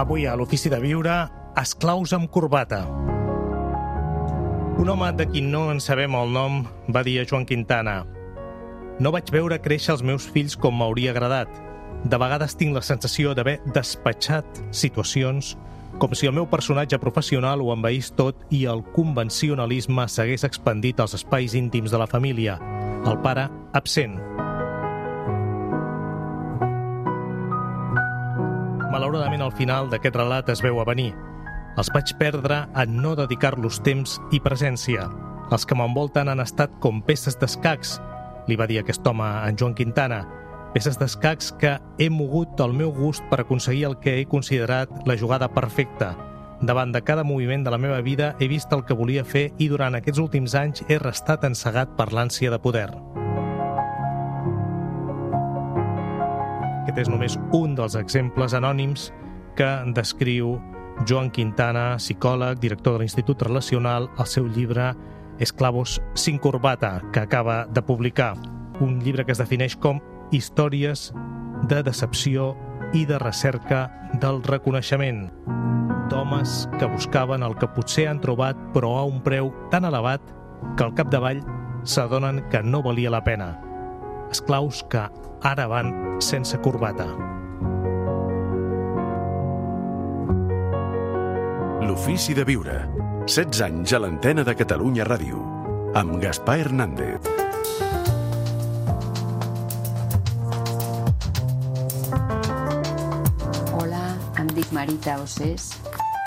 [0.00, 1.12] Avui a l'Ofici de Viure,
[1.60, 2.78] esclaus amb corbata.
[4.80, 7.98] Un home de qui no en sabem el nom va dir a Joan Quintana
[8.96, 11.52] No vaig veure créixer els meus fills com m'hauria agradat.
[12.08, 15.52] De vegades tinc la sensació d'haver despatxat situacions
[16.00, 21.18] com si el meu personatge professional ho envaís tot i el convencionalisme s'hagués expandit als
[21.20, 22.56] espais íntims de la família.
[23.04, 24.16] El pare absent.
[29.00, 31.14] Malauradament, al final d'aquest relat es veu a venir.
[31.80, 35.06] Els vaig perdre en no dedicar-los temps i presència.
[35.48, 37.94] Els que m'envolten han estat com peces d'escacs,
[38.44, 40.18] li va dir aquest home a en Joan Quintana,
[40.74, 45.16] peces d'escacs que he mogut al meu gust per aconseguir el que he considerat la
[45.16, 46.12] jugada perfecta.
[46.60, 49.72] Davant de cada moviment de la meva vida he vist el que volia fer i
[49.72, 52.90] durant aquests últims anys he restat encegat per l'ànsia de poder.
[56.90, 59.12] Aquest és només un dels exemples anònims
[59.54, 60.56] que descriu
[61.06, 64.88] Joan Quintana, psicòleg, director de l'Institut Relacional, al seu llibre
[65.38, 68.34] Esclavos sin corbata, que acaba de publicar.
[68.80, 70.02] Un llibre que es defineix com
[70.34, 71.12] històries
[71.70, 72.56] de decepció
[72.92, 73.86] i de recerca
[74.18, 75.28] del reconeixement
[76.10, 80.26] d'homes que buscaven el que potser han trobat però a un preu tan elevat
[80.74, 81.46] que al capdavall
[81.86, 83.69] s'adonen que no valia la pena.
[84.30, 85.02] Esclaus que
[85.42, 87.06] ara van sense corbata.
[91.82, 92.76] L'ofici de viure.
[93.26, 95.42] 16 anys a l'antena de Catalunya Ràdio.
[95.98, 97.26] Amb Gaspar Hernández.
[103.74, 104.04] Hola,
[104.38, 105.72] em dic Marita Ossés,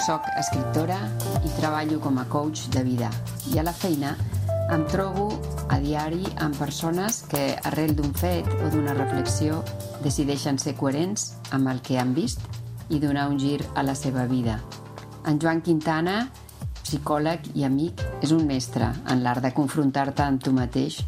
[0.03, 0.99] soc escriptora
[1.39, 3.11] i treballo com a coach de vida.
[3.53, 4.17] I a la feina
[4.71, 5.27] em trobo
[5.69, 9.63] a diari amb persones que, arrel d'un fet o d'una reflexió,
[10.03, 12.39] decideixen ser coherents amb el que han vist
[12.89, 14.59] i donar un gir a la seva vida.
[15.27, 16.29] En Joan Quintana,
[16.83, 21.01] psicòleg i amic, és un mestre en l'art de confrontar-te amb tu mateix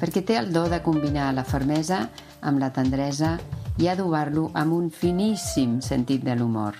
[0.00, 2.08] perquè té el do de combinar la fermesa
[2.44, 3.38] amb la tendresa
[3.80, 6.76] i adobar-lo amb un finíssim sentit de l'humor.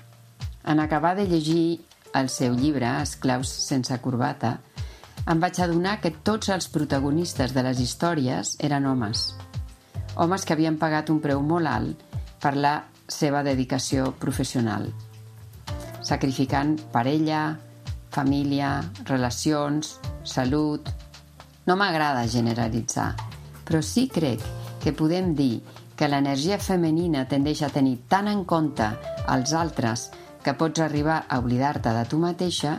[0.64, 1.80] En acabar de llegir
[2.14, 4.58] el seu llibre, Esclaus sense corbata,
[5.30, 9.30] em vaig adonar que tots els protagonistes de les històries eren homes.
[10.20, 12.02] Homes que havien pagat un preu molt alt
[12.42, 12.74] per la
[13.08, 14.90] seva dedicació professional,
[16.04, 17.54] sacrificant parella,
[18.14, 18.76] família,
[19.08, 20.92] relacions, salut...
[21.64, 23.14] No m'agrada generalitzar,
[23.64, 24.42] però sí crec
[24.82, 25.62] que podem dir
[25.96, 28.90] que l'energia femenina tendeix a tenir tant en compte
[29.32, 30.10] els altres
[30.44, 32.74] que pots arribar a oblidar-te de tu mateixa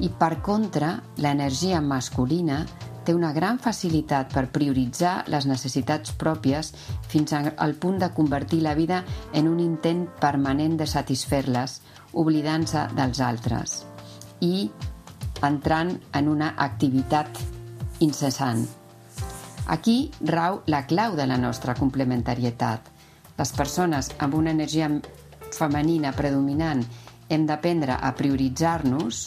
[0.00, 2.64] i, per contra, l'energia masculina
[3.04, 6.72] té una gran facilitat per prioritzar les necessitats pròpies
[7.10, 9.02] fins al punt de convertir la vida
[9.32, 11.80] en un intent permanent de satisfer-les,
[12.14, 13.82] oblidant-se dels altres
[14.40, 14.70] i
[15.44, 17.38] entrant en una activitat
[18.00, 18.64] incessant.
[19.66, 22.90] Aquí rau la clau de la nostra complementarietat.
[23.38, 24.90] Les persones amb una energia
[25.54, 26.84] femenina predominant
[27.32, 29.24] hem d'aprendre a prioritzar-nos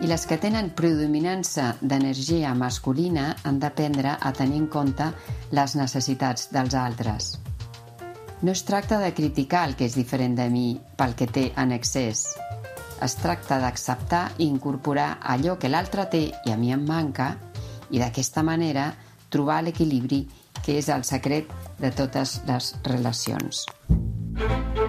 [0.00, 5.10] i les que tenen predominança d'energia masculina han d'aprendre a tenir en compte
[5.56, 7.36] les necessitats dels altres.
[8.42, 11.72] No es tracta de criticar el que és diferent de mi pel que té en
[11.72, 12.26] excés.
[13.02, 17.34] Es tracta d'acceptar i incorporar allò que l'altre té i a mi em manca
[17.90, 18.90] i d'aquesta manera
[19.30, 20.26] trobar l'equilibri
[20.62, 21.48] que és el secret
[21.80, 23.64] de totes les relacions.
[24.36, 24.85] Joan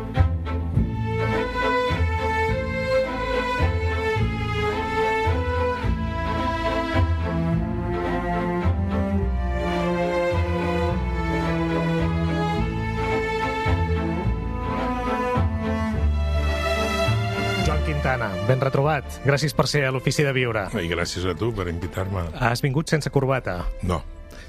[18.47, 19.20] ben retrobat.
[19.28, 20.67] Gràcies per ser a l'Ofici de Viure.
[20.79, 22.28] I gràcies a tu per invitar-me.
[22.40, 23.59] Has vingut sense corbata.
[23.88, 24.02] No,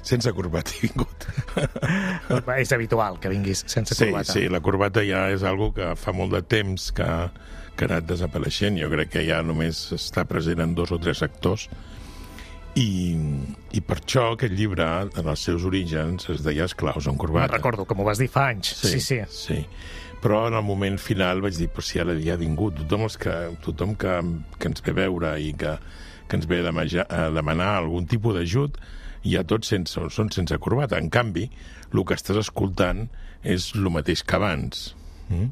[0.05, 1.27] sense corbata he vingut.
[2.61, 4.33] és habitual que vinguis sense Sí, corbata.
[4.33, 7.07] sí, la corbata ja és algo que fa molt de temps que,
[7.75, 8.79] que ha anat desapareixent.
[8.81, 11.69] Jo crec que ja només està present en dos o tres sectors.
[12.79, 13.17] I,
[13.75, 14.85] I per això aquest llibre,
[15.17, 17.57] en els seus orígens, es deia Esclaus Me'n corbata.
[17.57, 18.69] recordo, com ho vas dir fa anys.
[18.77, 19.17] Sí, sí.
[19.27, 19.57] sí.
[20.19, 23.15] Però en el moment final vaig dir, però si ara ja ha vingut, tothom, els
[23.19, 24.15] que, tothom que,
[24.59, 25.77] que ens ve a veure i que,
[26.27, 28.77] que ens ve a demanar, a demanar algun tipus d'ajut,
[29.23, 30.99] ja tots sense, són sense corbata.
[30.99, 31.47] En canvi,
[31.93, 33.07] el que estàs escoltant
[33.43, 34.89] és el mateix que abans.
[35.29, 35.49] Mm?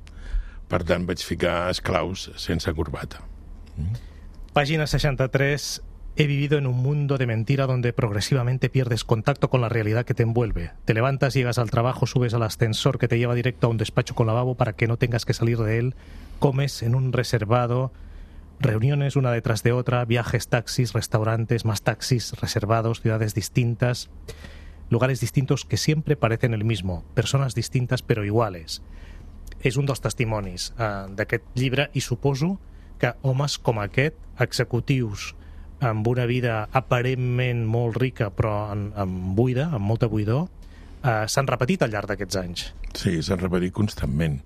[0.67, 3.23] Per tant, vaig ficar esclaus sense corbata.
[4.57, 5.67] Pàgina 63
[6.19, 10.15] He vivido en un mundo de mentira donde progresivamente pierdes contacto con la realidad que
[10.15, 10.71] te envuelve.
[10.83, 14.15] Te levantas, llegas al trabajo, subes al ascensor que te lleva directo a un despacho
[14.15, 15.95] con lavabo para que no tengas que salir de él,
[16.39, 17.91] comes en un reservado,
[18.59, 24.09] reuniones una detrás de otra, viajes, taxis, restaurantes, más taxis reservados, ciudades distintas,
[24.89, 28.81] lugares distintos que siempre parecen el mismo, persones distintes però iguales.
[29.61, 32.55] És un dels testimonis eh, d'aquest llibre i suposo
[32.97, 35.35] que homes com aquest, executius,
[35.79, 40.47] amb una vida aparentment molt rica però en, en buida, amb molta buidor,
[41.03, 42.67] eh, s'han repetit al llarg d'aquests anys.
[42.97, 44.41] Sí, s'han repetit constantment.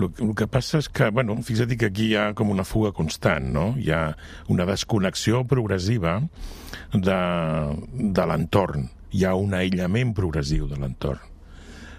[0.00, 3.50] El, que passa és que, bueno, fixa't que aquí hi ha com una fuga constant,
[3.52, 3.66] no?
[3.76, 4.04] Hi ha
[4.52, 6.18] una desconnexió progressiva
[6.94, 7.18] de,
[7.92, 8.88] de l'entorn.
[9.12, 11.31] Hi ha un aïllament progressiu de l'entorn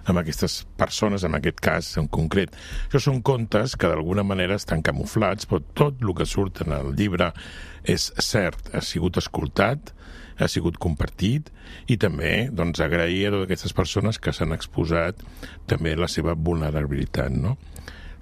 [0.05, 2.55] amb aquestes persones, en aquest cas en concret.
[2.87, 6.93] Això són contes que d'alguna manera estan camuflats, però tot el que surt en el
[6.97, 7.31] llibre
[7.83, 9.93] és cert, ha sigut escoltat,
[10.39, 11.51] ha sigut compartit
[11.91, 15.21] i també doncs, agrair a totes aquestes persones que s'han exposat
[15.69, 17.31] també la seva vulnerabilitat.
[17.33, 17.57] No?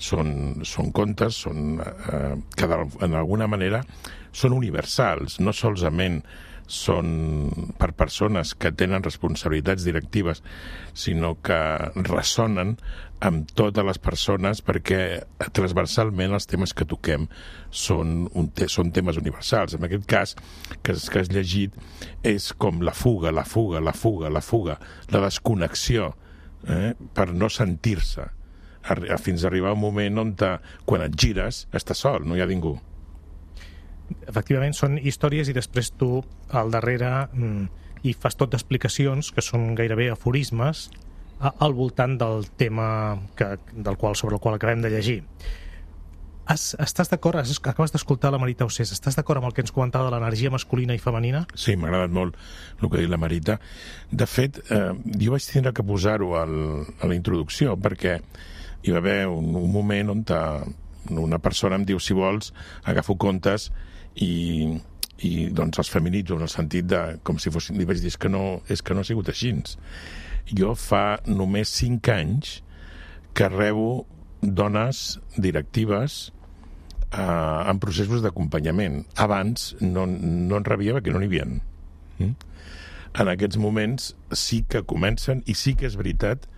[0.02, 2.70] Són, són contes són, eh, que
[3.06, 3.84] en alguna manera
[4.34, 6.22] són universals, no solament
[6.72, 10.40] són per persones que tenen responsabilitats directives,
[10.96, 11.60] sinó que
[12.08, 12.78] ressonen
[13.22, 15.02] amb totes les persones perquè
[15.54, 17.28] transversalment els temes que toquem
[17.70, 19.76] són, un te són temes universals.
[19.78, 20.36] En aquest cas,
[20.82, 21.76] que, que has llegit,
[22.24, 24.78] és com la fuga, la fuga, la fuga, la fuga,
[25.12, 26.14] la desconnexió,
[26.68, 26.94] eh?
[27.14, 28.30] per no sentir-se,
[29.22, 30.56] fins a arribar un moment on, te,
[30.90, 32.80] quan et gires, estàs sol, no hi ha ningú
[34.28, 36.20] efectivament són històries i després tu
[36.50, 37.66] al darrere mm,
[38.04, 40.90] i fas tot d'explicacions que són gairebé aforismes
[41.42, 45.20] al voltant del tema que, del qual, sobre el qual acabem de llegir.
[46.46, 50.10] Has, estàs d'acord, acabes d'escoltar la Marita Ossés, estàs d'acord amb el que ens comentava
[50.10, 51.46] de l'energia masculina i femenina?
[51.56, 52.38] Sí, m'ha agradat molt
[52.82, 53.58] el que ha dit la Marita.
[54.12, 54.92] De fet, eh,
[55.22, 58.18] jo vaig tindre que posar-ho a la introducció perquè
[58.82, 60.42] hi va haver un, un moment on ta,
[61.10, 62.52] una persona em diu, si vols,
[62.84, 63.70] agafo comptes
[64.16, 64.34] i,
[65.24, 68.30] i doncs els feminitzo en el sentit de com si fossin, li vaig dir que
[68.30, 69.54] no, és que no ha sigut així
[70.58, 72.60] jo fa només 5 anys
[73.38, 74.06] que rebo
[74.42, 76.32] dones directives
[77.14, 82.34] eh, en processos d'acompanyament abans no, no en rebia perquè no n'hi havia mm?
[83.22, 86.50] en aquests moments sí que comencen i sí que és veritat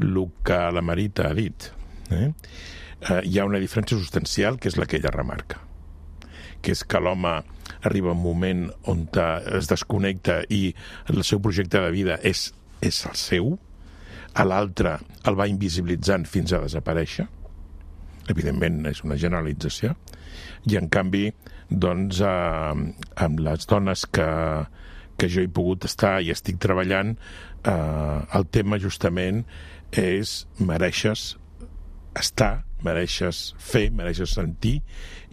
[0.00, 1.70] el que la Marita ha dit
[2.10, 2.30] eh?
[3.00, 5.62] Eh, hi ha una diferència substancial que és la que ella remarca
[6.62, 7.40] que és que l'home
[7.86, 9.06] arriba un moment on
[9.56, 10.74] es desconnecta i
[11.08, 13.52] el seu projecte de vida és, és el seu,
[14.34, 17.26] a l'altre el va invisibilitzant fins a desaparèixer,
[18.30, 19.96] evidentment és una generalització,
[20.68, 21.30] i en canvi,
[21.70, 22.84] doncs, eh,
[23.24, 24.28] amb les dones que,
[25.16, 27.16] que jo he pogut estar i estic treballant,
[27.64, 29.44] eh, el tema justament
[29.90, 31.34] és mereixes
[32.18, 34.80] estar, mereixes fer, mereixes sentir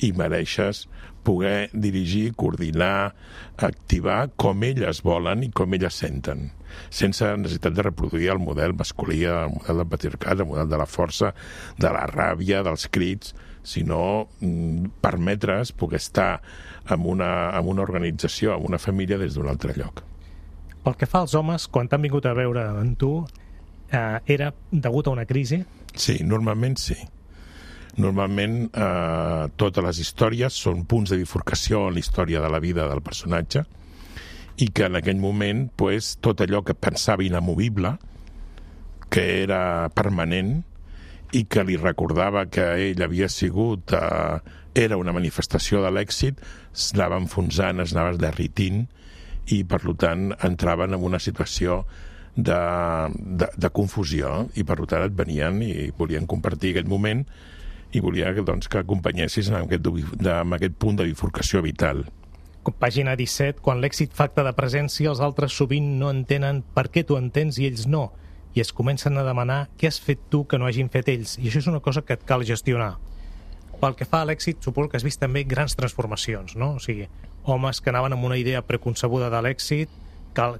[0.03, 0.85] i mereixes
[1.27, 3.13] poder dirigir, coordinar,
[3.57, 6.45] activar com elles volen i com elles senten,
[6.87, 10.87] sense necessitat de reproduir el model masculí, el model del patriarcat, el model de la
[10.87, 11.33] força,
[11.75, 13.35] de la ràbia, dels crits,
[13.67, 16.41] sinó mm, permetre's poder estar
[16.87, 20.05] en una, en una organització, en una família des d'un altre lloc.
[20.85, 23.11] Pel que fa als homes, quan t'han vingut a veure en tu,
[23.91, 25.65] eh, era degut a una crisi?
[25.97, 26.97] Sí, normalment sí.
[27.97, 32.85] Normalment eh, totes les històries són punts de bifurcació en la història de la vida
[32.89, 33.65] del personatge
[34.61, 37.95] i que en aquell moment pues, tot allò que pensava inamovible,
[39.09, 40.59] que era permanent
[41.35, 44.37] i que li recordava que ell havia sigut eh,
[44.77, 46.37] era una manifestació de l'èxit,
[46.71, 48.85] s'anava enfonsant, es anava derritint
[49.53, 51.81] i per tant entraven en una situació
[52.37, 52.57] de,
[53.17, 57.25] de, de confusió i per tant et venien i volien compartir aquest moment
[57.95, 59.89] i volia doncs, que acompanyessis en aquest,
[60.21, 62.05] en aquest punt de bifurcació vital.
[62.67, 67.15] Pàgina 17, quan l'èxit facta de presència, els altres sovint no entenen per què tu
[67.15, 68.09] entens i ells no,
[68.53, 71.47] i es comencen a demanar què has fet tu que no hagin fet ells, i
[71.47, 72.97] això és una cosa que et cal gestionar.
[73.79, 76.73] Pel que fa a l'èxit, suposo que has vist també grans transformacions, no?
[76.75, 77.07] O sigui,
[77.47, 79.93] homes que anaven amb una idea preconcebuda de l'èxit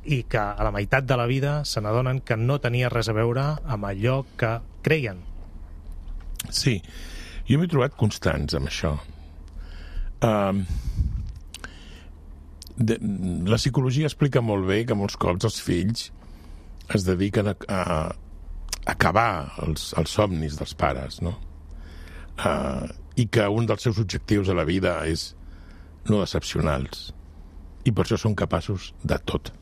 [0.06, 3.16] i que a la meitat de la vida se n'adonen que no tenia res a
[3.18, 5.22] veure amb allò que creien.
[6.50, 6.78] Sí,
[7.48, 8.94] jo m'he trobat constants amb això.
[10.26, 10.64] Um,
[12.78, 12.98] de,
[13.50, 16.08] la psicologia explica molt bé que molts cops els fills
[16.94, 21.36] es dediquen a, a, a acabar els, els somnis dels pares, no?
[22.38, 25.32] Uh, I que un dels seus objectius a la vida és
[26.08, 27.14] no decepcionar-los.
[27.88, 29.54] i per això són capaços de tot.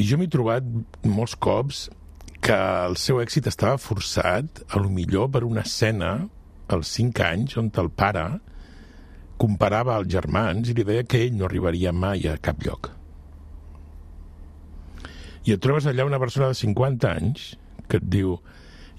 [0.00, 0.64] I jo m'he trobat
[1.04, 1.88] molts cops
[2.40, 6.14] que el seu èxit estava forçat, a lo millor per una escena
[6.72, 8.22] als 5 anys on el pare
[9.40, 12.88] comparava els germans i li deia que ell no arribaria mai a cap lloc.
[15.44, 17.50] I et trobes allà una persona de 50 anys
[17.88, 18.38] que et diu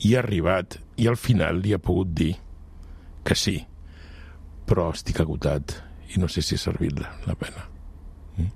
[0.05, 2.35] hi ha arribat i al final li ha pogut dir
[3.25, 3.57] que sí,
[4.69, 5.79] però estic agotat
[6.13, 7.65] i no sé si ha servit la, la pena.
[8.37, 8.53] Mm?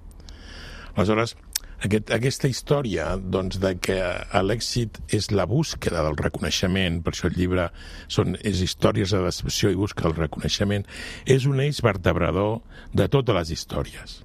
[0.94, 1.38] Aleshores,
[1.86, 3.98] aquest, aquesta història doncs, de que
[4.46, 7.70] l'èxit és la búsqueda del reconeixement, per això el llibre
[8.12, 10.86] són, és històries de decepció i busca el reconeixement,
[11.26, 12.60] és un eix vertebrador
[12.94, 14.22] de totes les històries.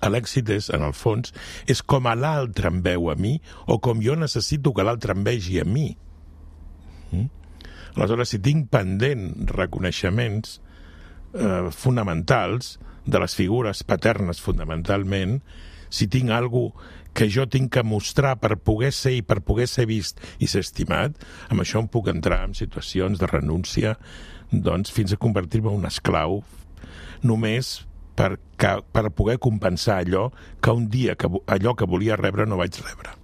[0.00, 1.34] L'èxit és, en el fons,
[1.68, 3.34] és com a l'altre em veu a mi
[3.66, 5.90] o com jo necessito que l'altre em vegi a mi.
[7.10, 7.26] Mm?
[7.96, 10.60] Aleshores, si tinc pendent reconeixements
[11.34, 15.40] eh, fonamentals de les figures paternes fonamentalment,
[15.90, 16.70] si tinc algú
[17.12, 20.62] que jo tinc que mostrar per poder ser i per poder ser vist i ser
[20.64, 21.16] estimat,
[21.50, 23.96] amb això em puc entrar en situacions de renúncia
[24.50, 26.40] doncs, fins a convertir-me en un esclau
[27.22, 27.80] només
[28.16, 30.28] per, que, per poder compensar allò
[30.60, 33.16] que un dia que, allò que volia rebre no vaig rebre.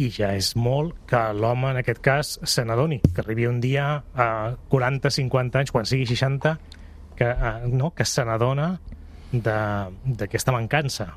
[0.00, 3.88] I ja és molt que l'home, en aquest cas, se n'adoni, que arribi un dia
[4.14, 4.28] a
[4.72, 6.54] 40-50 anys, quan sigui 60,
[7.18, 8.70] que, eh, no, que se n'adona
[9.32, 11.12] d'aquesta mancança.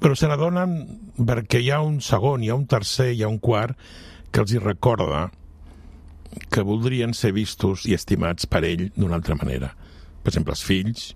[0.00, 0.76] Però se n'adonen
[1.16, 3.76] perquè hi ha un segon, hi ha un tercer, hi ha un quart
[4.30, 5.30] que els hi recorda
[6.52, 9.70] que voldrien ser vistos i estimats per ell d'una altra manera.
[10.22, 11.06] Per exemple, els fills,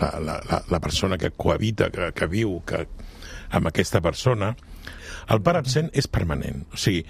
[0.00, 2.84] la, la, la, la persona que cohabita, que, que viu que,
[3.54, 4.54] amb aquesta persona,
[5.30, 6.64] el pare absent és permanent.
[6.74, 7.04] O sigui,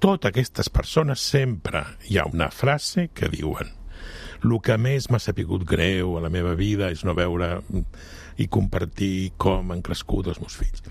[0.00, 3.72] totes aquestes persones sempre hi ha una frase que diuen
[4.44, 7.56] el que més m'ha sapigut greu a la meva vida és no veure
[8.40, 10.84] i compartir com han crescut els meus fills.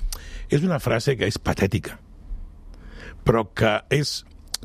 [0.49, 1.99] És una frase que és patètica,
[3.23, 4.21] però que és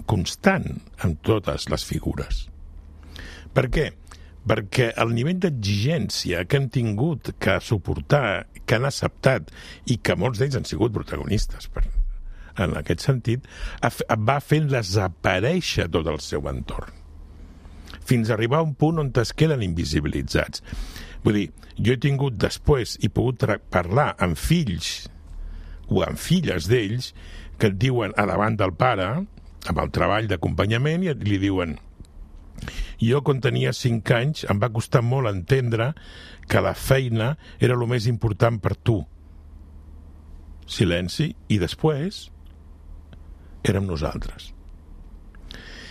[0.08, 0.68] constant
[1.04, 2.46] en totes les figures.
[3.54, 3.88] Per què?
[4.48, 9.50] Perquè el nivell d'exigència que han tingut que suportar, que han acceptat
[9.90, 11.84] i que molts d'ells han sigut protagonistes per,
[12.56, 13.44] en aquest sentit,
[13.82, 16.96] va fent desaparèixer tot el seu entorn
[18.08, 20.62] fins a arribar a un punt on es queden invisibilitzats.
[21.24, 25.08] Vull dir, jo he tingut després i pogut parlar amb fills
[25.88, 27.12] o amb filles d'ells
[27.58, 29.08] que et diuen a davant del pare,
[29.68, 31.76] amb el treball d'acompanyament, i li diuen
[32.98, 35.92] jo, quan tenia 5 anys, em va costar molt entendre
[36.50, 38.98] que la feina era el més important per tu.
[40.66, 42.26] Silenci, i després
[43.68, 44.52] érem nosaltres.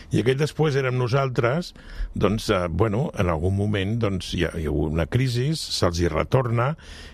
[0.07, 1.73] I aquell després érem nosaltres,
[2.15, 6.07] doncs, eh, bueno, en algun moment doncs, hi, ha, hi ha una crisi, se'ls hi
[6.11, 6.69] retorna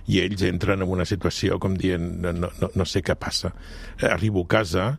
[0.05, 3.53] i ells entren en una situació com dient no, no, no sé què passa.
[3.97, 4.91] Eh, arribo a casa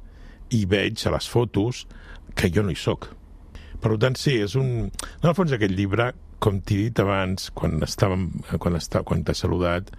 [0.50, 1.84] i veig a les fotos
[2.34, 3.12] que jo no hi sóc.
[3.84, 4.88] Per tant, sí, és un...
[5.20, 6.10] En el fons, aquest llibre,
[6.42, 8.26] com t'he dit abans, quan estàvem,
[8.58, 9.92] quan, està, quan t'he saludat,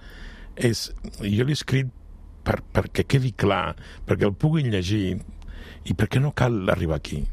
[0.55, 0.89] és...
[1.21, 1.93] Jo l'he escrit
[2.43, 3.75] per, perquè quedi clar,
[4.07, 5.15] perquè el puguin llegir
[5.85, 7.23] i perquè no cal arribar aquí.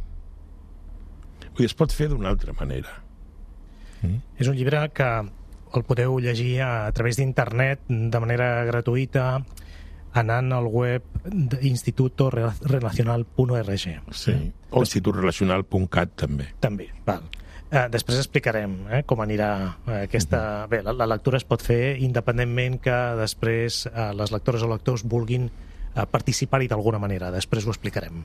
[1.52, 2.90] Vull dir, es pot fer d'una altra manera.
[4.02, 4.18] Mm?
[4.40, 5.08] És un llibre que
[5.72, 9.44] el podeu llegir a, a través d'internet de manera gratuïta
[10.12, 13.70] anant al web d'institutorelacional.org.
[14.12, 16.46] Sí, o institutrelacional.cat també.
[16.60, 17.22] També, val.
[17.72, 20.36] Eh, després explicarem eh, com anirà eh, aquesta...
[20.36, 20.68] Uh -huh.
[20.68, 25.04] Bé, la, la lectura es pot fer independentment que després eh, les lectores o lectors
[25.04, 25.50] vulguin eh,
[26.10, 27.30] participar-hi d'alguna manera.
[27.30, 28.24] Després ho explicarem.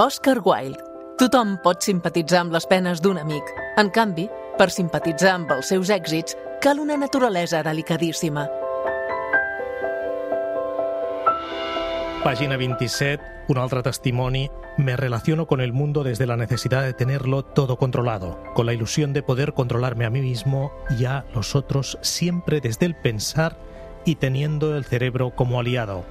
[0.00, 0.78] Oscar Wilde.
[1.18, 3.48] Tothom pot simpatitzar amb les penes d'un amic.
[3.82, 8.44] En canvi, per simpatitzar amb els seus èxits, cal una naturalesa delicadíssima.
[12.22, 14.44] Pàgina 27, un altre testimoni.
[14.76, 19.12] Me relaciono con el mundo desde la necesidad de tenerlo todo controlado, con la ilusión
[19.12, 23.58] de poder controlarme a mí mismo y a los otros siempre desde el pensar
[24.04, 26.04] y teniendo el cerebro como aliado.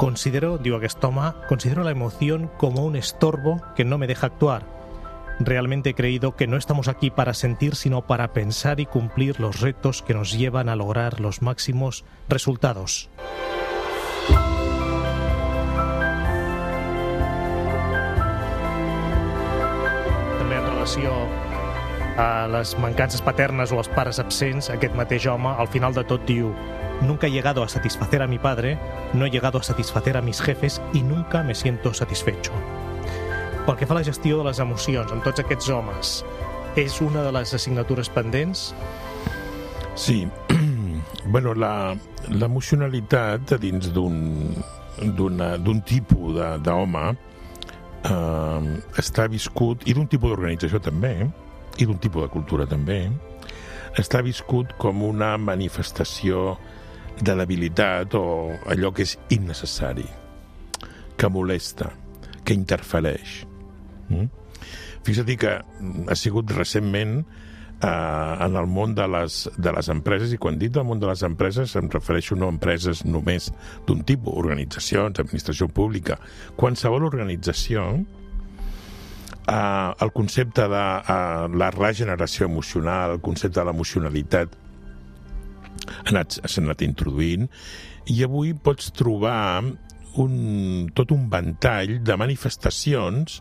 [0.00, 4.62] Considero, digo aquest home, considero la emoción como un estorbo que no me deja actuar.
[5.40, 9.60] Realmente he creído que no estamos aquí para sentir, sino para pensar y cumplir los
[9.60, 13.10] retos que nos llevan a lograr los máximos resultados.
[20.40, 21.49] També
[22.20, 26.26] a les mancances paternes o als pares absents, aquest mateix home, al final de tot
[26.28, 26.52] diu
[27.00, 28.78] Nunca he llegado a satisfacer a mi padre,
[29.14, 32.52] no he llegado a satisfacer a mis jefes i nunca me siento satisfecho.
[33.64, 36.24] Pel que fa a la gestió de les emocions amb tots aquests homes,
[36.76, 38.74] és una de les assignatures pendents?
[39.96, 40.28] Sí.
[41.32, 47.16] bueno, l'emocionalitat dins d'un tipus d'home
[48.04, 48.60] eh,
[49.00, 51.30] està viscut, i d'un tipus d'organització també,
[51.80, 53.02] i d'un tipus de cultura també,
[53.98, 56.54] està viscut com una manifestació
[57.20, 58.24] de debilitat o
[58.70, 60.06] allò que és innecessari,
[61.16, 61.90] que molesta,
[62.44, 63.40] que interfereix.
[64.08, 64.28] Mm?
[65.04, 70.40] Fixa't que ha sigut recentment eh, en el món de les, de les empreses, i
[70.40, 73.50] quan dic del món de les empreses em refereixo no a empreses només
[73.88, 76.20] d'un tipus, organitzacions, administració pública,
[76.60, 77.86] qualsevol organització,
[79.46, 84.58] eh, el concepte de eh, la regeneració emocional, el concepte de l'emocionalitat,
[85.90, 87.48] s'ha anat, anat introduint,
[88.10, 89.62] i avui pots trobar
[90.18, 93.40] un, tot un ventall de manifestacions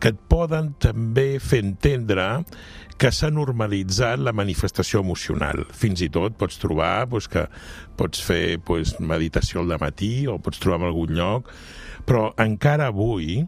[0.00, 2.28] que et poden també fer entendre
[2.98, 5.62] que s'ha normalitzat la manifestació emocional.
[5.70, 7.44] Fins i tot pots trobar pues, que
[7.98, 11.52] pots fer pues, meditació al matí o pots trobar en algun lloc,
[12.08, 13.44] però encara avui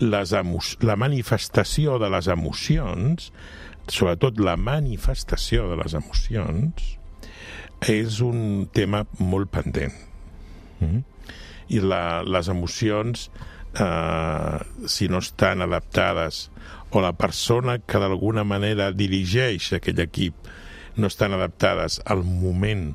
[0.00, 0.32] les
[0.84, 3.30] la manifestació de les emocions,
[3.88, 6.86] sobretot la manifestació de les emocions,
[7.86, 9.94] és un tema molt pendent.
[10.80, 11.04] Mm.
[11.72, 13.28] I la, les emocions,
[13.80, 16.46] eh, si no estan adaptades
[16.90, 20.48] o la persona que d'alguna manera dirigeix aquell equip
[20.96, 22.94] no estan adaptades al moment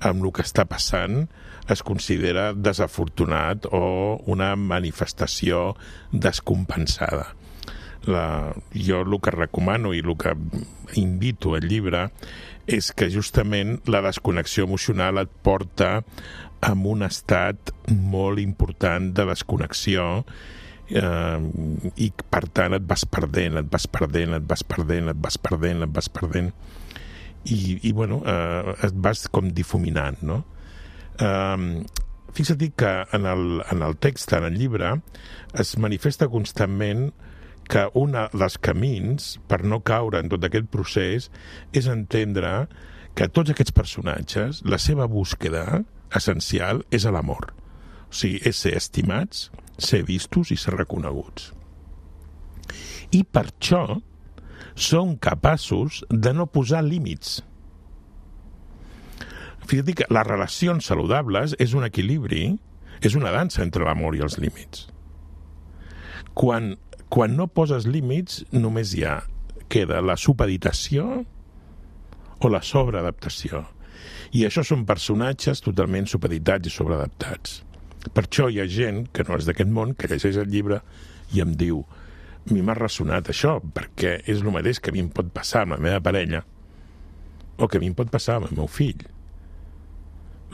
[0.00, 1.26] amb el que està passant,
[1.70, 5.74] es considera desafortunat o una manifestació
[6.12, 7.34] descompensada.
[8.08, 10.32] La, jo el que recomano i el que
[10.96, 12.06] invito al llibre
[12.70, 16.00] és que justament la desconnexió emocional et porta
[16.64, 20.06] a un estat molt important de desconnexió
[20.88, 21.38] eh,
[21.96, 25.84] i per tant et vas perdent, et vas perdent, et vas perdent, et vas perdent,
[25.84, 26.52] et vas perdent
[27.44, 30.42] i, i bueno, eh, et vas com difuminant, no?
[31.20, 31.84] Eh,
[32.34, 34.94] fixa't que en el, en el text, en el llibre,
[35.54, 37.10] es manifesta constantment
[37.70, 41.28] que un dels camins per no caure en tot aquest procés
[41.76, 42.66] és entendre
[43.14, 45.82] que tots aquests personatges, la seva búsqueda
[46.16, 47.52] essencial és a l'amor.
[48.10, 51.52] O sigui, és ser estimats, ser vistos i ser reconeguts.
[53.14, 54.00] I per això
[54.74, 57.40] són capaços de no posar límits.
[59.70, 62.56] Fíjate que les relacions saludables és un equilibri,
[63.06, 64.88] és una dansa entre l'amor i els límits.
[66.34, 66.72] Quan,
[67.06, 69.20] quan no poses límits, només hi ha
[69.70, 71.04] queda la supeditació
[72.40, 73.62] o la sobreadaptació.
[74.34, 77.60] I això són personatges totalment supeditats i sobreadaptats.
[78.10, 80.80] Per això hi ha gent que no és d'aquest món, que llegeix el llibre
[81.36, 81.84] i em diu
[82.50, 85.76] mi m'ha ressonat això, perquè és el mateix que a mi em pot passar amb
[85.76, 86.42] la meva parella
[87.60, 89.04] o que a mi em pot passar amb el meu fill.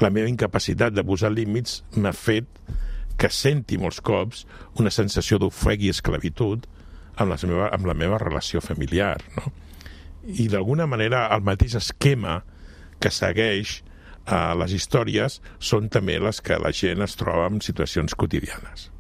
[0.00, 2.48] La meva incapacitat de posar límits m'ha fet
[3.16, 4.44] que senti molts cops
[4.80, 6.66] una sensació d'ofec i esclavitud
[7.16, 9.22] amb la, meva, amb la meva relació familiar.
[9.38, 9.52] No?
[10.26, 12.42] I d'alguna manera el mateix esquema
[13.00, 13.80] que segueix
[14.26, 18.90] a les històries són també les que la gent es troba en situacions quotidianes.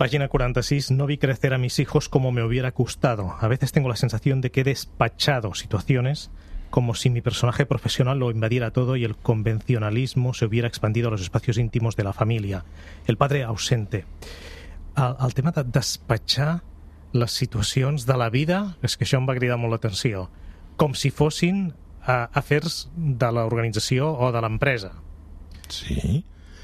[0.00, 0.92] Página 46.
[0.92, 3.36] No vi crecer a mis hijos como me hubiera gustado.
[3.38, 6.30] A veces tengo la sensación de que he despachado situaciones
[6.70, 11.10] como si mi personaje profesional lo invadiera todo y el convencionalismo se hubiera expandido a
[11.10, 12.64] los espacios íntimos de la familia.
[13.06, 14.04] El padre ausente.
[14.96, 16.62] El, el tema de despatxar
[17.12, 20.28] les situacions de la vida, és que això em va cridar molt l'atenció,
[20.78, 21.70] com si fossin
[22.06, 24.92] a afers de l'organització o de l'empresa.
[25.68, 26.22] Sí,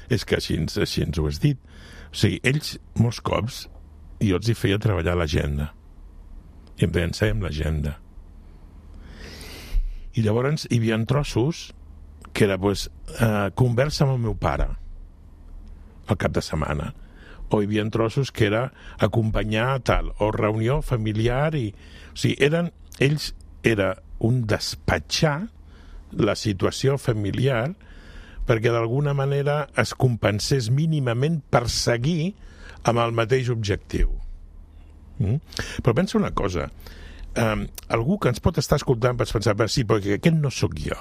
[0.09, 1.59] és que així, així ens ho has dit.
[2.11, 3.65] O sigui, ells, molts cops,
[4.23, 5.73] jo els hi feia treballar l'agenda.
[6.77, 7.97] I em deien, amb l'agenda.
[10.17, 11.71] I llavors hi havia trossos
[12.33, 14.67] que era, pues, eh, conversa amb el meu pare
[16.07, 16.93] al cap de setmana.
[17.49, 21.71] O hi havia trossos que era acompanyar tal, o reunió familiar i...
[22.13, 23.31] O sigui, eren, ells
[23.63, 25.47] era un despatxar
[26.11, 27.75] la situació familiar
[28.47, 32.33] perquè d'alguna manera es compensés mínimament per seguir
[32.87, 34.13] amb el mateix objectiu.
[35.19, 35.41] Mm?
[35.83, 36.69] Però pensa una cosa,
[37.35, 40.97] um, algú que ens pot estar escoltant pot pensar, sí, perquè aquest no sóc jo.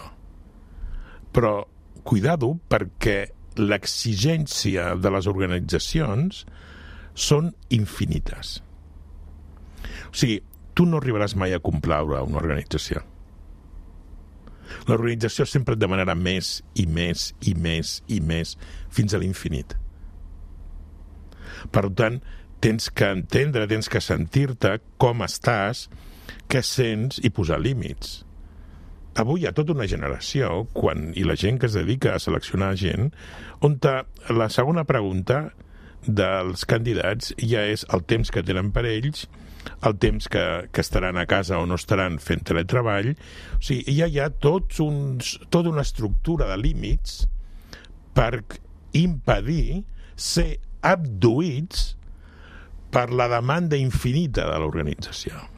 [1.36, 1.66] Però
[2.06, 3.18] cuidado perquè
[3.56, 6.44] l'exigència de les organitzacions
[7.16, 8.60] són infinites.
[10.10, 10.40] O sigui,
[10.76, 13.02] tu no arribaràs mai a complaure una organització.
[14.86, 18.56] L'organització sempre et demanarà més i més i més i més
[18.92, 19.76] fins a l'infinit.
[21.72, 22.18] Per tant,
[22.60, 25.86] tens que entendre, tens que sentir-te com estàs
[26.50, 28.22] què sents i posar límits.
[29.16, 32.74] Avui hi ha tota una generació, quan, i la gent que es dedica a seleccionar
[32.76, 33.14] gent,
[33.64, 33.78] on
[34.36, 35.46] la segona pregunta
[36.06, 39.24] dels candidats ja és el temps que tenen per ells,
[39.82, 43.14] el temps que, que estaran a casa o no estaran fent teletreball.
[43.56, 47.24] O sigui, ja hi ha tots uns, tota una estructura de límits
[48.16, 48.44] per
[48.96, 49.82] impedir
[50.16, 51.92] ser abduïts
[52.94, 55.55] per la demanda infinita de l'organització.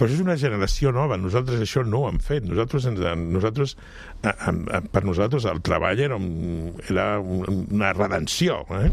[0.00, 2.46] Però és una generació nova, nosaltres això no ho hem fet.
[2.48, 3.74] Nosaltres, ens, nosaltres
[4.22, 8.88] per nosaltres el treball era, un, era una redenció, eh?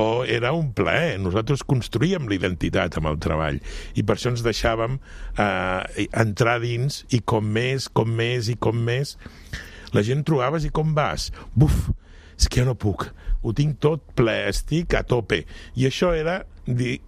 [0.00, 1.18] o era un plaer.
[1.20, 3.60] Nosaltres construïem l'identitat amb el treball
[4.00, 8.80] i per això ens deixàvem eh, entrar dins i com més, com més i com
[8.88, 9.18] més
[9.92, 11.30] la gent trobaves i com vas?
[11.52, 11.90] Buf,
[12.38, 13.10] és que jo no puc,
[13.42, 15.44] ho tinc tot ple, estic a tope.
[15.76, 16.44] I això era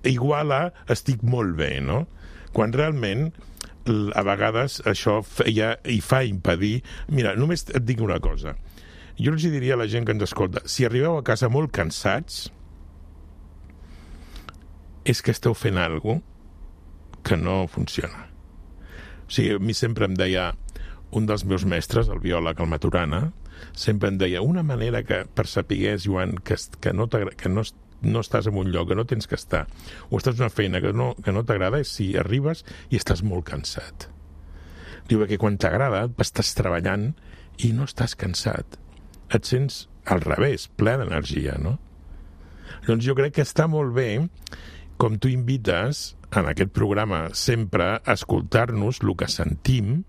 [0.05, 2.05] igual a estic molt bé, no?
[2.53, 3.31] Quan realment
[4.15, 6.83] a vegades això feia i fa impedir...
[7.09, 8.55] Mira, només et dic una cosa.
[9.19, 12.47] Jo els diria a la gent que ens escolta, si arribeu a casa molt cansats,
[15.05, 16.23] és que esteu fent alguna
[17.23, 18.29] que no funciona.
[19.27, 20.53] O sigui, a mi sempre em deia
[21.12, 23.23] un dels meus mestres, el biòleg, el Maturana,
[23.79, 27.65] sempre em deia una manera que per saber, Joan, que, que, no, que no,
[28.03, 29.67] no estàs en un lloc, que no tens que estar,
[30.11, 33.47] o estàs una feina que no, que no t'agrada, és si arribes i estàs molt
[33.49, 34.09] cansat.
[35.09, 37.12] Diu que quan t'agrada estàs treballant
[37.62, 38.79] i no estàs cansat.
[39.33, 41.79] Et sents al revés, ple d'energia, no?
[42.87, 44.09] Doncs jo crec que està molt bé
[44.99, 50.03] com tu invites en aquest programa sempre a escoltar-nos el que sentim,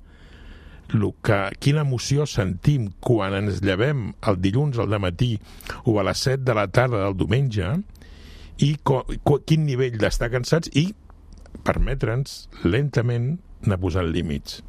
[0.91, 5.37] el que, quina emoció sentim quan ens llevem el dilluns al matí
[5.85, 7.71] o a les 7 de la tarda del diumenge
[8.61, 10.91] i co, co, quin nivell d'estar cansats i
[11.65, 14.61] permetre'ns lentament anar posant límits.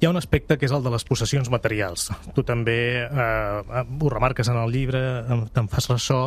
[0.00, 2.08] Hi ha un aspecte que és el de les possessions materials.
[2.32, 5.00] Tu també eh, ho remarques en el llibre,
[5.52, 6.22] te'n fas ressò.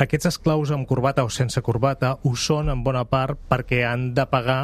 [0.00, 4.24] Aquests esclaus amb corbata o sense corbata ho són en bona part perquè han de
[4.32, 4.62] pagar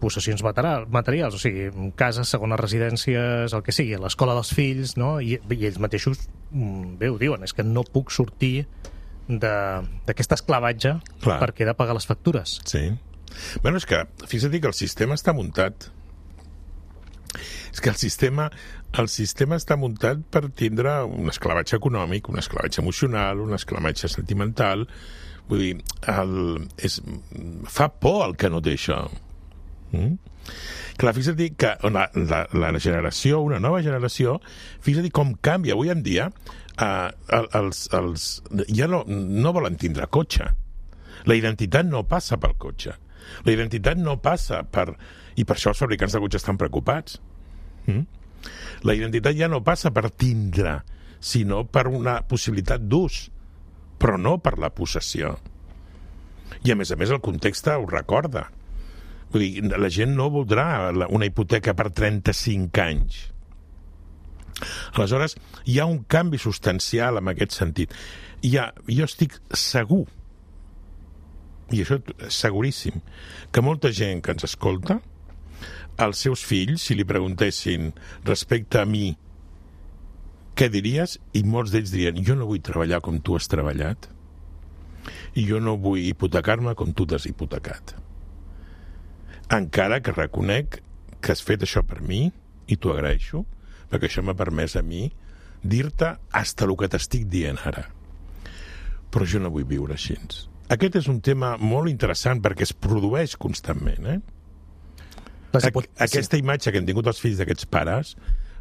[0.00, 5.18] possessions materials, o sigui, cases, segones residències, el que sigui, l'escola dels fills, no?
[5.20, 8.66] I, i ells mateixos mm, bé ho diuen, és que no puc sortir
[9.28, 11.36] d'aquest esclavatge Clar.
[11.42, 12.58] perquè he de pagar les factures.
[12.66, 12.88] Sí.
[13.62, 15.90] Bueno, és que, fixa't que el sistema està muntat
[17.72, 18.48] és que el sistema,
[18.98, 24.86] el sistema està muntat per tindre un esclavatge econòmic, un esclavatge emocional, un esclavatge sentimental.
[25.48, 25.72] Vull dir,
[26.12, 26.34] el,
[26.76, 26.98] és,
[27.68, 29.02] fa por el que no té això.
[29.92, 30.16] Mm?
[30.98, 34.38] Clar, fixa't que la, la, la generació, una nova generació,
[34.84, 35.76] fixa't com canvia.
[35.76, 36.28] Avui en dia,
[36.80, 37.10] eh,
[37.58, 38.28] els, els,
[38.74, 40.48] ja no, no volen tindre cotxe.
[41.28, 42.96] La identitat no passa pel cotxe.
[43.44, 44.90] La identitat no passa per...
[45.38, 47.20] I per això els fabricants de cotxes estan preocupats.
[47.86, 48.06] Mm?
[48.88, 50.80] La identitat ja no passa per tindre,
[51.20, 53.28] sinó per una possibilitat d'ús,
[53.98, 55.36] però no per la possessió.
[56.64, 58.48] I a més a més el context ho recorda
[59.32, 63.18] Vull dir, la gent no voldrà una hipoteca per 35 anys.
[64.94, 65.36] Aleshores,
[65.68, 67.92] hi ha un canvi substancial en aquest sentit.
[68.42, 70.06] Hi ha, jo estic segur,
[71.74, 72.00] i això
[72.32, 73.02] seguríssim,
[73.52, 74.98] que molta gent que ens escolta,
[75.98, 77.92] als seus fills, si li preguntessin
[78.24, 79.10] respecte a mi,
[80.58, 81.18] què diries?
[81.38, 84.08] I molts d'ells dirien, jo no vull treballar com tu has treballat,
[85.38, 87.94] i jo no vull hipotecar-me com tu t'has hipotecat
[89.48, 90.82] encara que reconec
[91.20, 92.28] que has fet això per mi
[92.68, 93.44] i t'ho agraeixo,
[93.88, 95.08] perquè això m'ha permès a mi
[95.62, 97.86] dir-te hasta el que t'estic dient ara.
[99.10, 100.18] Però jo no vull viure així.
[100.68, 104.18] Aquest és un tema molt interessant perquè es produeix constantment, eh?
[105.56, 105.62] A
[106.04, 106.42] aquesta sí.
[106.42, 108.12] imatge que han tingut els fills d'aquests pares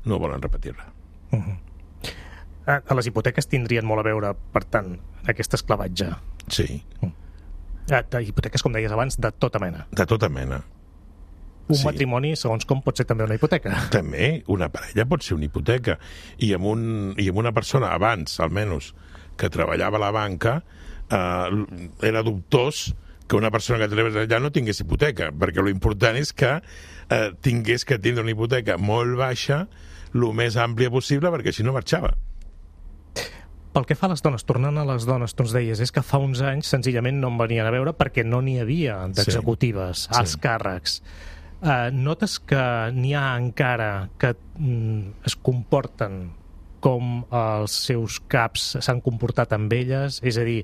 [0.08, 0.88] no volen repetir-la.
[1.36, 1.58] Uh -huh.
[2.88, 6.15] A les hipoteques tindrien molt a veure, per tant, aquest esclavatge.
[6.47, 6.84] Sí.
[7.02, 8.21] Uh -huh.
[8.21, 9.88] hipoteques, com deies abans, de tota mena.
[9.91, 10.63] De tota mena
[11.68, 11.86] un sí.
[11.86, 13.74] matrimoni, segons com, pot ser també una hipoteca.
[13.94, 15.98] També, una parella pot ser una hipoteca.
[16.44, 16.86] I amb, un,
[17.20, 18.94] i amb una persona, abans, almenys,
[19.38, 20.62] que treballava a la banca,
[21.10, 21.66] eh,
[22.08, 22.88] era dubtós
[23.28, 26.56] que una persona que treballa allà no tingués hipoteca, perquè lo important és que
[27.12, 29.66] eh, tingués que tindre una hipoteca molt baixa,
[30.16, 32.14] el més àmplia possible, perquè si no marxava.
[33.76, 36.02] Pel que fa a les dones, tornant a les dones, tu ens deies, és que
[36.02, 40.16] fa uns anys senzillament no em venien a veure perquè no n'hi havia d'executives, sí.
[40.18, 40.40] als sí.
[40.42, 41.02] càrrecs.
[41.58, 46.28] Eh, notes que n'hi ha encara que mm, es comporten
[46.84, 50.20] com els seus caps s'han comportat amb elles?
[50.22, 50.60] És a dir,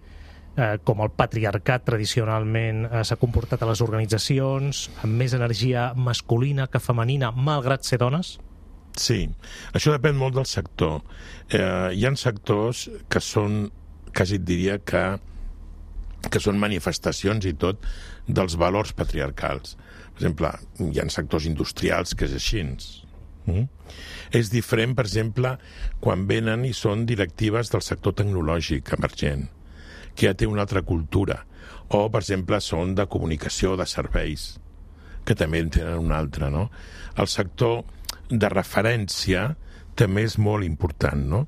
[0.56, 6.70] eh, com el patriarcat tradicionalment eh, s'ha comportat a les organitzacions, amb més energia masculina
[6.70, 8.38] que femenina, malgrat ser dones?
[8.94, 9.26] Sí,
[9.74, 11.02] això depèn molt del sector.
[11.50, 13.72] Eh, hi ha sectors que són,
[14.14, 15.18] quasi et diria que,
[16.30, 17.84] que són manifestacions i tot
[18.28, 19.76] dels valors patriarcals.
[20.14, 22.64] Per exemple, hi ha sectors industrials que és així.
[23.46, 23.66] Mm?
[24.32, 25.58] És diferent, per exemple,
[26.00, 29.50] quan venen i són directives del sector tecnològic emergent
[30.16, 31.44] que ja té una altra cultura.
[31.90, 34.54] O, per exemple, són de comunicació, de serveis,
[35.26, 36.70] que també en tenen una altra, no?
[37.18, 37.84] El sector
[38.30, 39.52] de referència
[40.00, 41.44] també és molt important, no?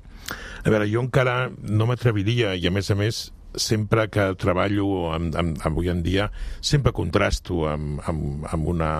[0.64, 3.26] A veure, jo encara no m'atreviria, i a més a més,
[3.56, 8.90] sempre que treballo amb, amb, avui en dia, sempre contrasto amb, amb, amb, una,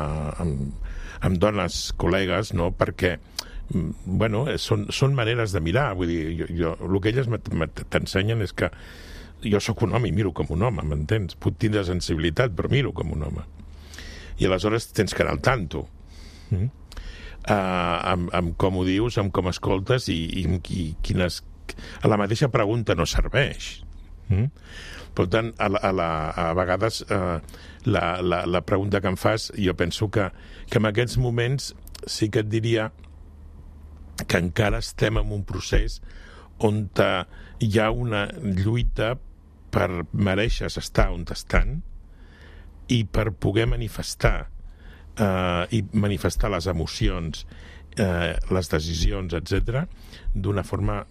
[0.42, 2.72] amb, amb dones col·legues, no?
[2.76, 7.30] perquè mm, bueno, són, són maneres de mirar, vull dir, jo, jo, el que elles
[7.92, 8.72] t'ensenyen és que
[9.44, 11.36] jo sóc un home i miro com un home, m'entens?
[11.38, 13.44] Puc tindre sensibilitat, però miro com un home.
[14.40, 15.86] I aleshores tens que anar al tanto.
[16.50, 16.72] Mm?
[17.46, 17.52] Uh,
[18.10, 21.42] amb, amb com ho dius, amb com escoltes i, i, i quines...
[22.02, 23.85] A la mateixa pregunta no serveix.
[24.28, 24.50] Mm?
[25.16, 27.38] Per tant, a, a, la, a vegades uh,
[27.86, 30.28] la, la, la pregunta que em fas, jo penso que,
[30.70, 31.72] que en aquests moments
[32.06, 32.90] sí que et diria
[34.26, 36.00] que encara estem en un procés
[36.64, 36.86] on
[37.60, 39.14] hi ha una lluita
[39.72, 41.80] per mereixer estar on estan
[42.88, 44.48] i per poder manifestar
[45.18, 47.44] eh, i manifestar les emocions,
[47.98, 49.86] eh, les decisions, etc
[50.36, 51.06] d'una forma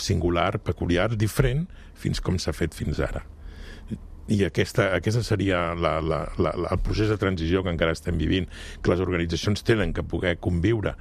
[0.00, 3.22] singular, peculiar, diferent, fins com s'ha fet fins ara.
[4.32, 8.46] I aquesta, aquesta seria la, la, la, el procés de transició que encara estem vivint,
[8.80, 10.94] que les organitzacions tenen que poder conviure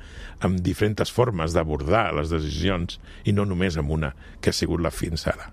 [0.43, 4.91] amb diferents formes d'abordar les decisions i no només amb una, que ha sigut la
[4.91, 5.51] fins ara.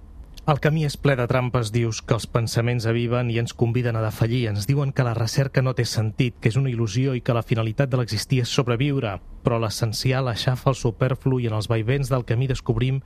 [0.49, 4.01] El camí és ple de trampes, dius, que els pensaments aviven i ens conviden a
[4.01, 4.47] defallir.
[4.49, 7.43] Ens diuen que la recerca no té sentit, que és una il·lusió i que la
[7.45, 12.25] finalitat de l'existir és sobreviure, però l'essencial aixafa el superflu i en els vaivents del
[12.25, 13.03] camí descobrim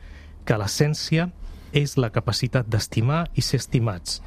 [0.47, 1.33] que l'essència
[1.75, 4.21] és la capacitat d'estimar i ser estimats,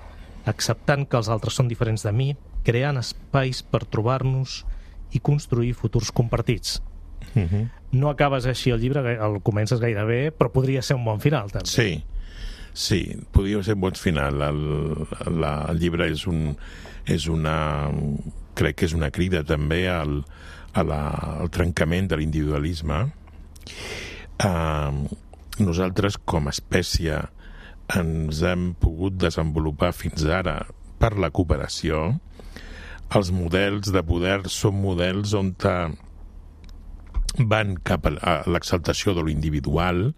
[0.43, 2.33] acceptant que els altres són diferents de mi,
[2.67, 4.65] creant espais per trobar-nos
[5.15, 6.81] i construir futurs compartits.
[7.31, 7.47] Uh mhm.
[7.47, 7.69] -huh.
[7.95, 11.69] No acabes així el llibre, el comences gairebé, però podria ser un bon final, també.
[11.69, 12.03] Sí,
[12.75, 14.41] Sí, podria ser un bon final.
[14.43, 14.63] El,
[15.39, 16.49] la, el llibre és, un,
[17.07, 17.57] és una...
[18.55, 20.19] crec que és una crida també al,
[20.75, 20.99] a la,
[21.39, 22.99] al trencament de l'individualisme.
[24.43, 25.07] Uh,
[25.63, 27.21] nosaltres, com a espècie,
[27.95, 30.57] ens hem pogut desenvolupar fins ara
[30.99, 32.09] per la cooperació.
[33.15, 35.53] Els models de poder són models on
[37.39, 40.09] van cap a l'exaltació de l'individual,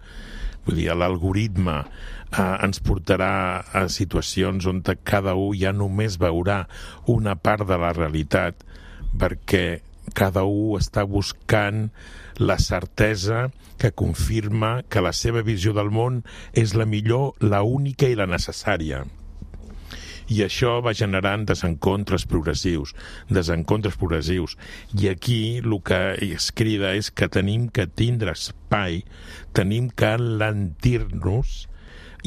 [0.67, 6.65] vull dir, l'algoritme eh, ens portarà a situacions on cada un ja només veurà
[7.07, 8.65] una part de la realitat
[9.17, 9.79] perquè
[10.17, 11.87] cada un està buscant
[12.37, 18.09] la certesa que confirma que la seva visió del món és la millor, la única
[18.09, 19.03] i la necessària.
[20.27, 22.93] I això va generant desencontres progressius,
[23.31, 24.57] desencontres progressius.
[24.97, 29.03] I aquí el que es crida és que tenim que tindre espai,
[29.55, 31.67] tenim que alentir-nos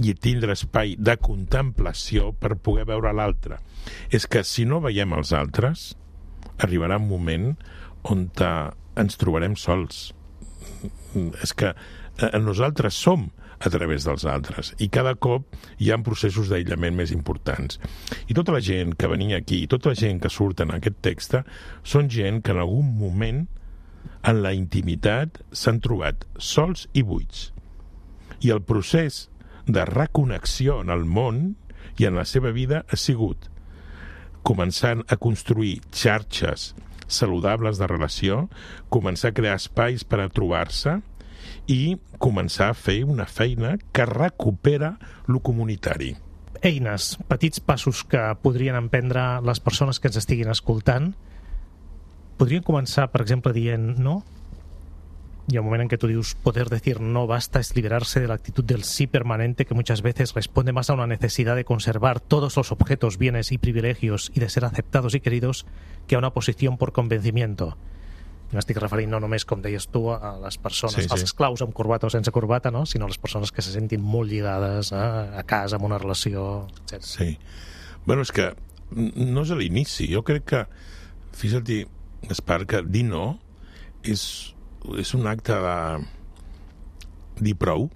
[0.00, 3.60] i tindre espai de contemplació per poder veure l'altre.
[4.08, 5.90] És que si no veiem els altres,
[6.60, 7.50] arribarà un moment
[8.08, 8.28] on
[8.96, 10.10] ens trobarem sols.
[11.42, 13.28] És que eh, nosaltres som
[13.61, 14.73] a través dels altres.
[14.81, 17.79] I cada cop hi ha processos d'aïllament més importants.
[18.27, 21.37] I tota la gent que venia aquí, tota la gent que surt en aquest text,
[21.85, 23.44] són gent que en algun moment
[24.25, 27.51] en la intimitat s'han trobat sols i buits.
[28.40, 29.27] I el procés
[29.68, 31.42] de reconnexió en el món
[32.01, 33.51] i en la seva vida ha sigut
[34.46, 36.70] començant a construir xarxes
[37.11, 38.46] saludables de relació,
[38.88, 41.01] començar a crear espais per a trobar-se
[41.70, 44.96] i començar a fer una feina que recupera
[45.30, 46.16] lo comunitari.
[46.66, 51.14] Eines, petits passos que podrien emprendre les persones que ens estiguin escoltant.
[52.40, 54.18] Podrien començar, per exemple, dient no,
[55.50, 58.35] y el momento en que tú dices poder decir no basta es liberarse de la
[58.35, 62.56] actitud del sí permanente que muchas veces responde más a una necesidad de conservar todos
[62.56, 65.66] los objetos, bienes y privilegios y de ser aceptados y queridos
[66.06, 67.76] que a una posición por convencimiento.
[68.50, 71.12] M'estic referint no només, com deies tu, a les persones, sí, sí.
[71.14, 72.82] als esclaus amb corbata o sense corbata, no?
[72.86, 75.04] sinó a les persones que se sentin molt lligades a,
[75.38, 77.06] a casa, amb una relació, etc.
[77.06, 77.30] Sí.
[78.06, 78.50] Bueno, és que
[78.90, 80.08] no és a l'inici.
[80.10, 80.64] Jo crec que,
[81.38, 81.70] fixa't,
[82.20, 83.38] Gaspar, que dir no
[84.04, 84.22] és
[84.98, 85.76] és un acte de
[87.40, 87.88] dir prou,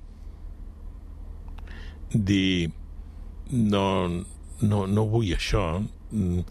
[2.12, 2.70] dir
[3.50, 3.84] no,
[4.60, 5.82] no, no vull això.
[6.10, 6.44] Mm,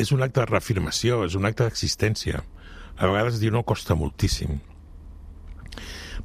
[0.00, 2.40] És un acte de reafirmació, és un acte d'existència.
[2.96, 4.60] A vegades dir no costa moltíssim.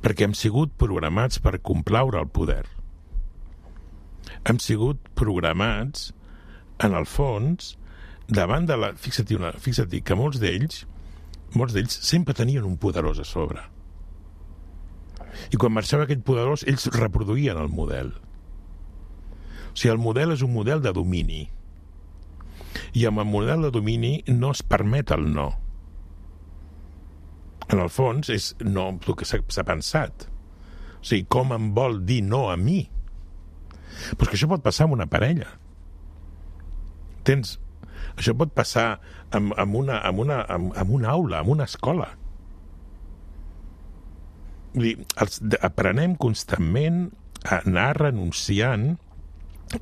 [0.04, 2.64] Perquè hem sigut programats per complaure el poder.
[4.46, 6.12] Hem sigut programats,
[6.80, 7.76] en el fons,
[8.30, 8.94] davant de la...
[8.96, 10.86] Fixa't, una, fixa't que molts d'ells
[11.58, 13.62] molts d'ells sempre tenien un poderós a sobre.
[15.50, 18.12] I quan marxava aquest poderós, ells reproduïen el model.
[19.70, 21.48] O sigui, el model és un model de domini.
[22.94, 25.52] I amb el model de domini no es permet el no.
[27.70, 30.28] En el fons, és no el que s'ha pensat.
[31.00, 32.82] O sigui, com em vol dir no a mi?
[34.18, 35.52] Però que això pot passar amb una parella.
[37.28, 37.58] Tens
[38.20, 39.00] això pot passar
[39.36, 42.10] amb, amb, una, amb, una, amb, amb una aula, amb una escola.
[44.74, 47.08] Vull dir, els, aprenem constantment
[47.46, 48.92] a anar renunciant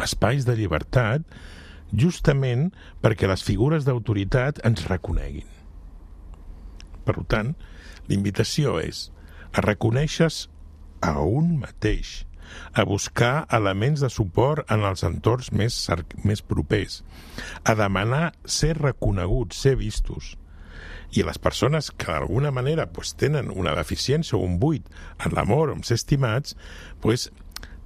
[0.03, 1.23] espais de llibertat
[1.95, 2.69] justament
[3.03, 5.47] perquè les figures d'autoritat ens reconeguin.
[7.07, 7.53] Per tant,
[8.09, 9.07] l'invitació és
[9.53, 10.29] a reconèixer
[11.01, 12.25] a un mateix,
[12.73, 15.77] a buscar elements de suport en els entorns més,
[16.23, 17.01] més propers,
[17.63, 20.35] a demanar ser reconeguts, ser vistos.
[21.15, 24.87] I les persones que d'alguna manera pues, tenen una deficiència o un buit
[25.23, 26.57] en l'amor o en ser estimats,
[27.01, 27.29] pues,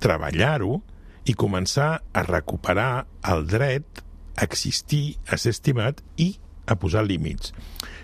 [0.01, 0.81] treballar-ho
[1.29, 4.01] i començar a recuperar el dret
[4.38, 6.34] a existir, a ser estimat i
[6.65, 7.53] a posar límits.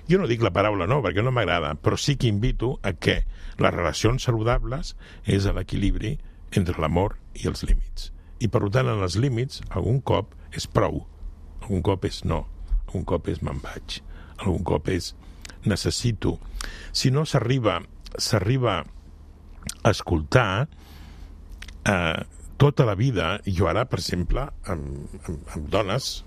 [0.07, 3.21] Jo no dic la paraula no, perquè no m'agrada, però sí que invito a que
[3.59, 6.15] les relacions saludables és l'equilibri
[6.55, 8.11] entre l'amor i els límits.
[8.39, 11.01] I per tant, en els límits, algun cop és prou,
[11.63, 12.45] algun cop és no,
[12.87, 13.99] algun cop és me'n vaig,
[14.37, 15.11] algun cop és
[15.67, 16.37] necessito.
[16.95, 17.81] Si no s'arriba
[18.17, 18.85] s'arriba
[19.83, 20.69] a escoltar
[21.85, 22.23] eh,
[22.57, 26.23] tota la vida, jo ara, per exemple, amb, amb, amb dones,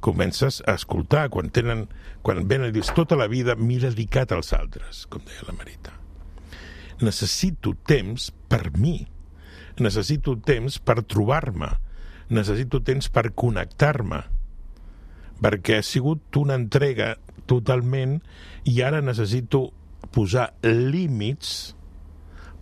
[0.00, 1.86] comences a escoltar quan tenen,
[2.24, 5.94] quan venen dius tota la vida m'he dedicat als altres, com deia la Marita.
[7.00, 8.98] Necessito temps per mi,
[9.80, 11.70] necessito temps per trobar-me,
[12.28, 14.22] necessito temps per connectar-me,
[15.40, 17.14] perquè ha sigut una entrega
[17.50, 18.18] totalment
[18.68, 19.70] i ara necessito
[20.14, 21.74] posar límits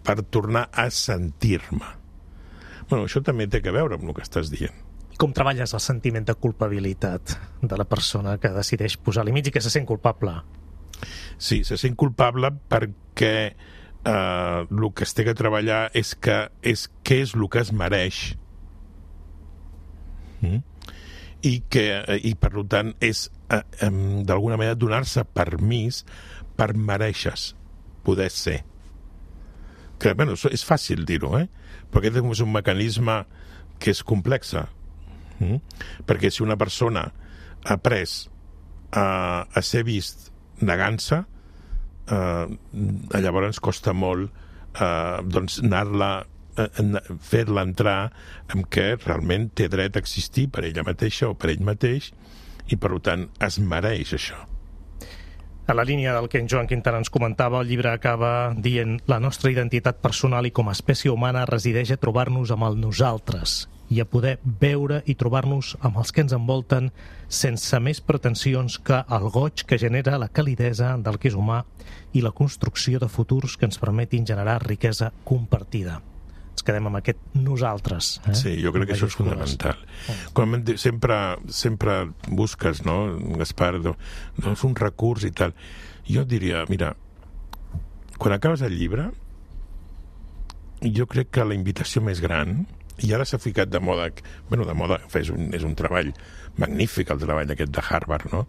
[0.07, 1.97] per tornar a sentir-me.
[2.89, 4.88] Bueno, això també té que veure amb el que estàs dient.
[5.19, 9.63] Com treballes el sentiment de culpabilitat de la persona que decideix posar límits i que
[9.65, 10.37] se sent culpable?
[11.39, 16.87] Sí, se sent culpable perquè eh, el que es té que treballar és que és
[17.03, 18.23] què és el que es mereix
[20.43, 20.63] mm?
[21.47, 21.85] i que
[22.27, 23.63] i per tant és eh,
[24.27, 26.05] d'alguna manera donar-se permís
[26.59, 27.53] per mereixes
[28.07, 28.63] poder ser
[29.99, 31.49] que, bueno, és fàcil dir-ho, eh?
[31.91, 33.25] però aquest és un mecanisme
[33.83, 34.69] que és complexa.
[35.39, 35.61] Mm?
[36.07, 38.05] Perquè si una persona ha après
[38.91, 40.31] a, a ser vist
[40.65, 41.23] negant-se,
[42.09, 42.47] eh,
[43.21, 44.31] llavors costa molt
[44.81, 46.13] eh, doncs anar-la
[46.59, 46.69] eh,
[47.21, 47.99] fer-la entrar
[48.55, 52.13] en què realment té dret a existir per ella mateixa o per ell mateix
[52.69, 54.39] i per tant es mereix això.
[55.69, 59.19] A la línia del que en Joan Quintana ens comentava, el llibre acaba dient la
[59.21, 64.01] nostra identitat personal i com a espècie humana resideix a trobar-nos amb el nosaltres i
[64.01, 66.91] a poder veure i trobar-nos amb els que ens envolten
[67.29, 71.63] sense més pretensions que el goig que genera la calidesa del que és humà
[72.13, 76.01] i la construcció de futurs que ens permetin generar riquesa compartida
[76.59, 78.17] ens quedem amb aquest nosaltres.
[78.27, 78.35] Eh?
[78.35, 79.79] Sí, jo crec que això és fonamental.
[80.35, 81.19] Quan sempre,
[81.55, 85.55] sempre busques, no, Gaspar, doncs un recurs i tal.
[86.09, 86.97] Jo diria, mira,
[88.19, 89.07] quan acabes el llibre,
[90.83, 92.65] jo crec que la invitació més gran,
[93.07, 94.09] i ara s'ha ficat de moda,
[94.49, 96.11] bueno, de moda, és un, és un treball
[96.59, 98.47] magnífic, el treball aquest de Harvard, no?,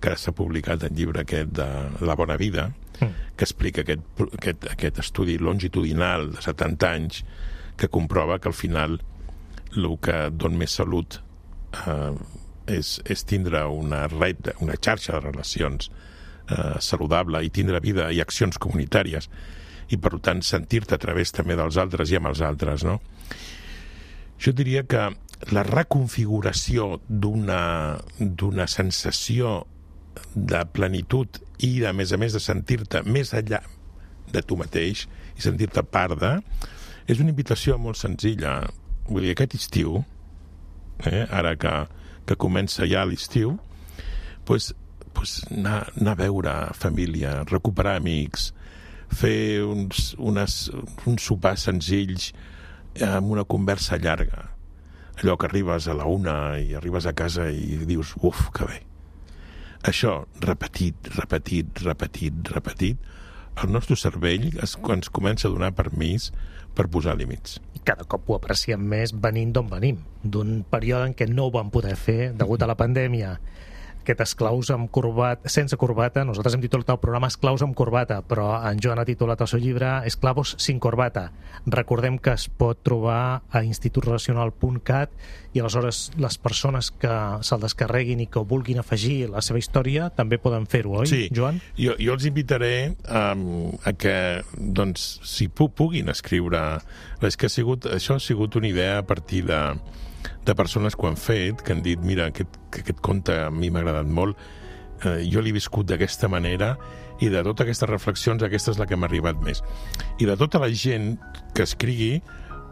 [0.00, 1.66] que s'ha publicat el llibre aquest de
[2.04, 2.68] La bona vida,
[3.00, 3.36] mm.
[3.36, 7.22] que explica aquest, aquest, aquest estudi longitudinal de 70 anys
[7.76, 8.98] que comprova que al final
[9.76, 11.18] el que don més salut
[11.86, 12.12] eh,
[12.72, 18.22] és, és tindre una red, una xarxa de relacions eh, saludable i tindre vida i
[18.24, 19.28] accions comunitàries
[19.92, 22.98] i per tant sentir-te a través també dels altres i amb els altres no?
[24.42, 25.08] Jo diria que
[25.52, 29.58] la reconfiguració d'una sensació
[30.34, 33.62] de plenitud i, a més a més, de sentir-te més enllà
[34.32, 35.06] de tu mateix
[35.36, 36.32] i sentir-te part de,
[37.06, 38.58] és una invitació molt senzilla.
[39.06, 40.00] Vull dir, aquest estiu,
[41.06, 41.74] eh, ara que,
[42.26, 43.54] que comença ja l'estiu,
[44.48, 44.72] pues,
[45.14, 48.50] pues anar, anar a veure família, recuperar amics,
[49.12, 50.66] fer uns, unes,
[51.06, 52.32] uns sopars senzills
[53.04, 54.52] amb una conversa llarga.
[55.16, 58.82] allò que arribes a la una i arribes a casa i dius, uf, que bé.
[59.88, 62.98] Això, repetit, repetit, repetit, repetit,
[63.62, 66.32] el nostre cervell es, ens comença a donar permís
[66.76, 67.56] per posar límits.
[67.88, 71.70] Cada cop ho apreciem més venint d'on venim, d'un període en què no ho vam
[71.72, 73.38] poder fer degut a la pandèmia
[74.06, 76.22] aquest esclaus amb corbat, sense corbata.
[76.24, 79.60] Nosaltres hem titulat el programa Esclaus amb corbata, però en Joan ha titulat el seu
[79.62, 81.32] llibre Esclavos sin corbata.
[81.66, 85.10] Recordem que es pot trobar a institutrelacional.cat
[85.56, 87.12] i aleshores les persones que
[87.46, 91.22] se'l descarreguin i que vulguin afegir la seva història també poden fer-ho, oi, sí.
[91.34, 91.58] Joan?
[91.80, 94.16] Jo, jo els invitaré um, a que,
[94.56, 96.62] doncs, si pu puguin escriure...
[97.26, 99.58] És que ha sigut, això ha sigut una idea a partir de
[100.46, 103.70] de persones que ho han fet, que han dit, mira, aquest, aquest conte a mi
[103.70, 104.38] m'ha agradat molt,
[105.04, 106.76] eh, jo l'he viscut d'aquesta manera
[107.20, 109.62] i de totes aquestes reflexions aquesta és la que m'ha arribat més.
[110.20, 111.16] I de tota la gent
[111.56, 112.20] que escrigui,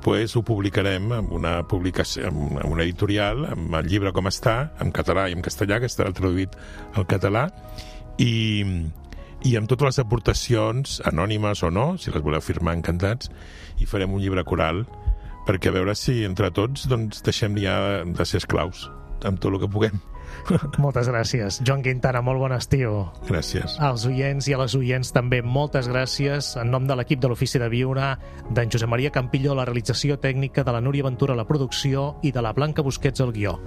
[0.04, 4.92] pues, ho publicarem amb una publicació, amb una editorial, amb el llibre com està, en
[4.92, 6.58] català i en castellà, que estarà traduït
[6.94, 7.46] al català,
[8.20, 8.66] i,
[9.48, 13.32] i amb totes les aportacions, anònimes o no, si les voleu firmar, encantats,
[13.80, 14.84] i farem un llibre coral
[15.48, 18.88] perquè a veure si entre tots doncs, deixem ja de ser esclaus
[19.24, 20.00] amb tot el que puguem.
[20.82, 21.60] Moltes gràcies.
[21.64, 23.04] Joan Quintana, molt bon estiu.
[23.28, 23.78] Gràcies.
[23.82, 26.54] Als oients i a les oients també moltes gràcies.
[26.60, 28.14] En nom de l'equip de l'Ofici de Viure,
[28.50, 32.44] d'en Josep Maria Campilló, la realització tècnica, de la Núria Ventura, la producció i de
[32.44, 33.58] la Blanca Busquets, el guió.